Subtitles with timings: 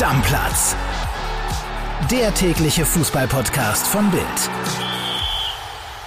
[0.00, 0.74] Stammplatz.
[2.10, 4.24] Der tägliche Fußballpodcast von Bild.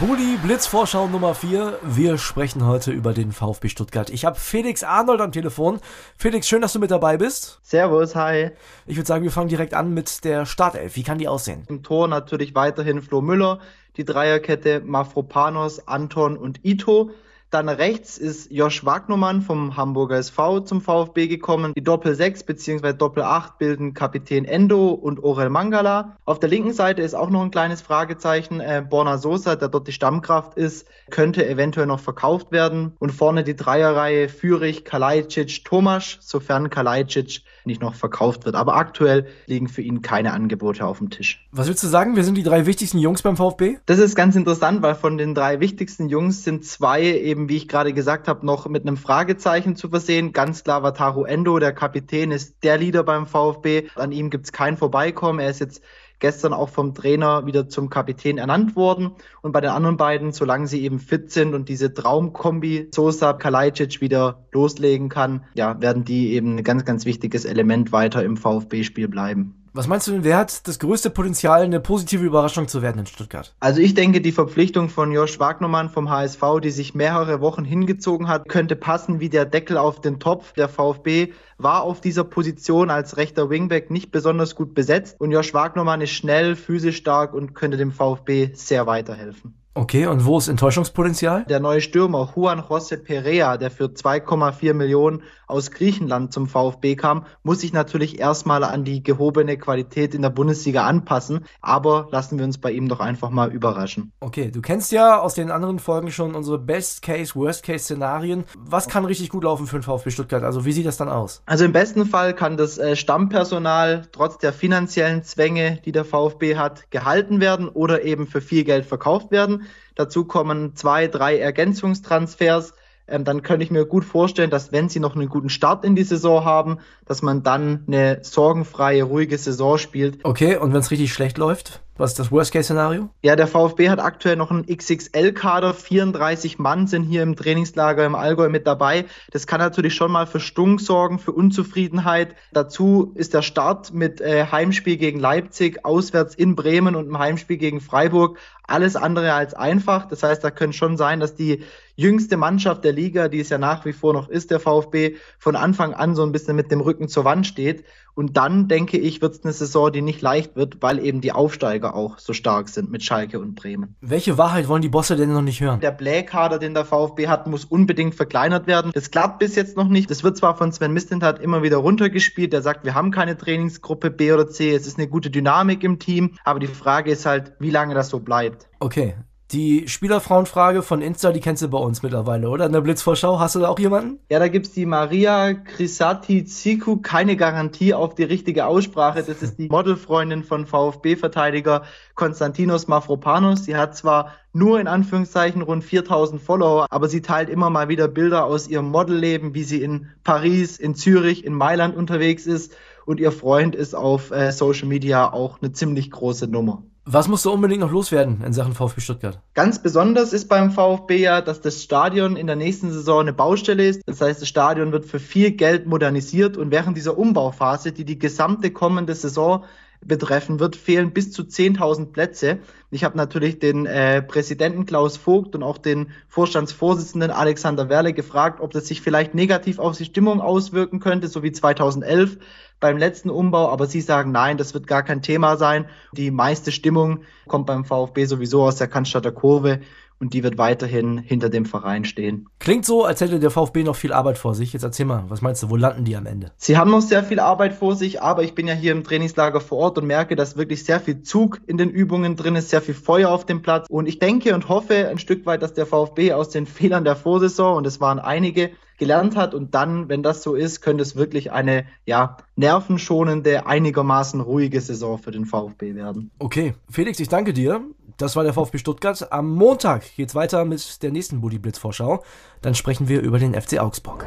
[0.00, 1.80] Bulli Blitzvorschau Nummer 4.
[1.82, 4.08] Wir sprechen heute über den VfB Stuttgart.
[4.08, 5.80] Ich habe Felix Arnold am Telefon.
[6.16, 7.60] Felix, schön, dass du mit dabei bist.
[7.62, 8.52] Servus, hi.
[8.86, 10.96] Ich würde sagen, wir fangen direkt an mit der Startelf.
[10.96, 11.64] Wie kann die aussehen?
[11.68, 13.58] Im Tor natürlich weiterhin Flo Müller,
[13.98, 17.10] die Dreierkette Mafropanos, Anton und Ito.
[17.54, 21.72] Dann rechts ist Josh Wagnermann vom Hamburger SV zum VfB gekommen.
[21.76, 22.94] Die Doppel 6 bzw.
[22.94, 26.16] Doppel 8 bilden Kapitän Endo und Orel Mangala.
[26.24, 28.58] Auf der linken Seite ist auch noch ein kleines Fragezeichen.
[28.58, 32.94] Äh, Borna Sosa, der dort die Stammkraft ist, könnte eventuell noch verkauft werden.
[32.98, 38.56] Und vorne die Dreierreihe Fürich, Kalajdzic, Tomasch, sofern Kalajdzic nicht noch verkauft wird.
[38.56, 41.46] Aber aktuell liegen für ihn keine Angebote auf dem Tisch.
[41.52, 42.16] Was willst du sagen?
[42.16, 43.76] Wir sind die drei wichtigsten Jungs beim VfB?
[43.86, 47.68] Das ist ganz interessant, weil von den drei wichtigsten Jungs sind zwei eben wie ich
[47.68, 50.32] gerade gesagt habe, noch mit einem Fragezeichen zu versehen.
[50.32, 53.88] Ganz klar Wataru Endo, der Kapitän, ist der Leader beim VfB.
[53.96, 55.40] An ihm gibt es kein Vorbeikommen.
[55.40, 55.82] Er ist jetzt
[56.18, 59.12] gestern auch vom Trainer wieder zum Kapitän ernannt worden.
[59.42, 64.00] Und bei den anderen beiden, solange sie eben fit sind und diese Traumkombi Sosa Kalajdzic
[64.00, 69.08] wieder loslegen kann, ja, werden die eben ein ganz, ganz wichtiges Element weiter im VfB-Spiel
[69.08, 69.63] bleiben.
[69.76, 73.06] Was meinst du denn, wer hat das größte Potenzial, eine positive Überraschung zu werden in
[73.06, 73.56] Stuttgart?
[73.58, 78.28] Also ich denke, die Verpflichtung von Josh Wagnermann vom HSV, die sich mehrere Wochen hingezogen
[78.28, 80.52] hat, könnte passen wie der Deckel auf den Topf.
[80.52, 85.54] Der VfB war auf dieser Position als rechter Wingback nicht besonders gut besetzt und Josh
[85.54, 89.63] Wagnermann ist schnell, physisch stark und könnte dem VfB sehr weiterhelfen.
[89.76, 91.46] Okay, und wo ist Enttäuschungspotenzial?
[91.48, 97.26] Der neue Stürmer Juan José Perea, der für 2,4 Millionen aus Griechenland zum VfB kam,
[97.42, 101.44] muss sich natürlich erstmal an die gehobene Qualität in der Bundesliga anpassen.
[101.60, 104.12] Aber lassen wir uns bei ihm doch einfach mal überraschen.
[104.20, 108.44] Okay, du kennst ja aus den anderen Folgen schon unsere Best-Case, Worst-Case-Szenarien.
[108.56, 110.44] Was kann richtig gut laufen für den VfB Stuttgart?
[110.44, 111.42] Also wie sieht das dann aus?
[111.46, 116.56] Also im besten Fall kann das äh, Stammpersonal trotz der finanziellen Zwänge, die der VfB
[116.56, 119.63] hat, gehalten werden oder eben für viel Geld verkauft werden.
[119.94, 122.74] Dazu kommen zwei, drei Ergänzungstransfers.
[123.06, 125.94] Ähm, dann könnte ich mir gut vorstellen, dass wenn sie noch einen guten Start in
[125.94, 130.24] die Saison haben, dass man dann eine sorgenfreie, ruhige Saison spielt.
[130.24, 131.83] Okay, und wenn es richtig schlecht läuft?
[131.96, 133.08] Was ist das Worst-Case-Szenario?
[133.22, 135.74] Ja, der VfB hat aktuell noch einen XXL-Kader.
[135.74, 139.04] 34 Mann sind hier im Trainingslager im Allgäu mit dabei.
[139.30, 142.34] Das kann natürlich schon mal für Stunk sorgen, für Unzufriedenheit.
[142.52, 147.58] Dazu ist der Start mit äh, Heimspiel gegen Leipzig, auswärts in Bremen und einem Heimspiel
[147.58, 150.08] gegen Freiburg alles andere als einfach.
[150.08, 151.62] Das heißt, da könnte schon sein, dass die
[151.96, 155.54] jüngste Mannschaft der Liga, die es ja nach wie vor noch ist, der VfB, von
[155.54, 157.84] Anfang an so ein bisschen mit dem Rücken zur Wand steht.
[158.14, 161.32] Und dann, denke ich, wird es eine Saison, die nicht leicht wird, weil eben die
[161.32, 163.96] Aufsteiger auch so stark sind mit Schalke und Bremen.
[164.00, 165.80] Welche Wahrheit wollen die Bosse denn noch nicht hören?
[165.80, 168.92] Der Blähkader, den der VfB hat, muss unbedingt verkleinert werden.
[168.94, 170.10] Das klappt bis jetzt noch nicht.
[170.10, 172.52] Das wird zwar von Sven Mistintat immer wieder runtergespielt.
[172.52, 174.74] Der sagt, wir haben keine Trainingsgruppe B oder C.
[174.74, 176.36] Es ist eine gute Dynamik im Team.
[176.44, 178.68] Aber die Frage ist halt, wie lange das so bleibt.
[178.78, 179.14] Okay,
[179.54, 182.66] die Spielerfrauenfrage von Insta, die kennst du bei uns mittlerweile, oder?
[182.66, 184.18] In der Blitzvorschau hast du da auch jemanden?
[184.28, 189.22] Ja, da gibt's die Maria Crisati Ziku, keine Garantie auf die richtige Aussprache.
[189.22, 191.84] Das ist die Modelfreundin von VfB-Verteidiger
[192.16, 193.64] Konstantinos Mafropanos.
[193.64, 198.08] Sie hat zwar nur in Anführungszeichen rund 4000 Follower, aber sie teilt immer mal wieder
[198.08, 202.72] Bilder aus ihrem Modelleben, wie sie in Paris, in Zürich, in Mailand unterwegs ist.
[203.06, 206.82] Und ihr Freund ist auf äh, Social Media auch eine ziemlich große Nummer.
[207.06, 209.38] Was musst du unbedingt noch loswerden in Sachen VfB Stuttgart?
[209.52, 213.86] Ganz besonders ist beim VfB ja, dass das Stadion in der nächsten Saison eine Baustelle
[213.86, 214.00] ist.
[214.06, 218.18] Das heißt, das Stadion wird für viel Geld modernisiert und während dieser Umbauphase, die die
[218.18, 219.64] gesamte kommende Saison
[220.06, 222.58] betreffen wird, fehlen bis zu 10.000 Plätze.
[222.90, 228.60] Ich habe natürlich den äh, Präsidenten Klaus Vogt und auch den Vorstandsvorsitzenden Alexander Werle gefragt,
[228.60, 232.38] ob das sich vielleicht negativ auf die Stimmung auswirken könnte, so wie 2011
[232.80, 233.68] beim letzten Umbau.
[233.68, 235.86] Aber sie sagen, nein, das wird gar kein Thema sein.
[236.12, 239.80] Die meiste Stimmung kommt beim VfB sowieso aus der Cannstatter Kurve
[240.18, 242.48] und die wird weiterhin hinter dem Verein stehen.
[242.58, 244.72] Klingt so, als hätte der VfB noch viel Arbeit vor sich.
[244.72, 246.52] Jetzt erzähl mal, was meinst du, wo landen die am Ende?
[246.56, 249.60] Sie haben noch sehr viel Arbeit vor sich, aber ich bin ja hier im Trainingslager
[249.60, 252.82] vor Ort und merke, dass wirklich sehr viel Zug in den Übungen drin ist, sehr
[252.82, 253.86] viel Feuer auf dem Platz.
[253.88, 257.16] Und ich denke und hoffe ein Stück weit, dass der VfB aus den Fehlern der
[257.16, 259.54] Vorsaison, und es waren einige, gelernt hat.
[259.54, 265.18] Und dann, wenn das so ist, könnte es wirklich eine ja, nervenschonende, einigermaßen ruhige Saison
[265.18, 266.30] für den VfB werden.
[266.38, 267.82] Okay, Felix, ich danke dir.
[268.16, 269.32] Das war der VfB Stuttgart.
[269.32, 272.22] Am Montag geht's weiter mit der nächsten Buddy Blitz Vorschau.
[272.62, 274.26] Dann sprechen wir über den FC Augsburg.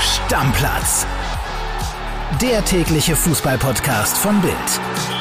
[0.00, 1.06] Stammplatz.
[2.40, 5.19] Der tägliche Fußballpodcast von Bild.